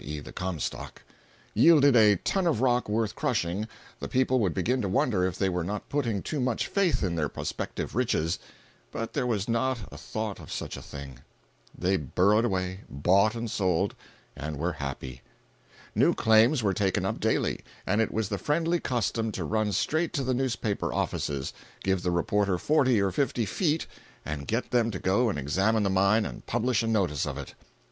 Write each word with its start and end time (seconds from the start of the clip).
e., 0.03 0.19
the 0.19 0.33
"Comstock") 0.33 1.03
yielded 1.53 1.95
a 1.95 2.15
ton 2.15 2.47
of 2.47 2.59
rock 2.59 2.89
worth 2.89 3.13
crushing, 3.13 3.67
the 3.99 4.07
people 4.07 4.39
would 4.39 4.51
begin 4.55 4.81
to 4.81 4.89
wonder 4.89 5.25
if 5.27 5.37
they 5.37 5.47
were 5.47 5.63
not 5.63 5.89
putting 5.89 6.23
too 6.23 6.39
much 6.39 6.65
faith 6.65 7.03
in 7.03 7.13
their 7.13 7.29
prospective 7.29 7.93
riches; 7.93 8.39
but 8.91 9.13
there 9.13 9.27
was 9.27 9.47
not 9.47 9.77
a 9.91 9.97
thought 9.99 10.39
of 10.39 10.51
such 10.51 10.75
a 10.75 10.81
thing. 10.81 11.19
They 11.77 11.97
burrowed 11.97 12.45
away, 12.45 12.79
bought 12.89 13.35
and 13.35 13.45
sold, 13.47 13.93
and 14.35 14.57
were 14.57 14.73
happy. 14.73 15.21
New 15.93 16.15
claims 16.15 16.63
were 16.63 16.73
taken 16.73 17.05
up 17.05 17.19
daily, 17.19 17.59
and 17.85 18.01
it 18.01 18.11
was 18.11 18.29
the 18.29 18.39
friendly 18.39 18.79
custom 18.79 19.31
to 19.33 19.43
run 19.43 19.71
straight 19.71 20.13
to 20.13 20.23
the 20.23 20.33
newspaper 20.33 20.91
offices, 20.91 21.53
give 21.83 22.01
the 22.01 22.09
reporter 22.09 22.57
forty 22.57 22.99
or 22.99 23.11
fifty 23.11 23.45
"feet," 23.45 23.85
and 24.25 24.47
get 24.47 24.71
them 24.71 24.89
to 24.89 24.97
go 24.97 25.29
and 25.29 25.37
examine 25.37 25.83
the 25.83 25.91
mine 25.91 26.25
and 26.25 26.47
publish 26.47 26.81
a 26.81 26.87
notice 26.87 27.27
of 27.27 27.37
it. 27.37 27.53